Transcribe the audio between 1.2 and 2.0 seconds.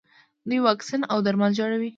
درمل جوړوي.